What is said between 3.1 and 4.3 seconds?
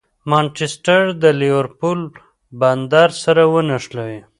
سره ونښلوي.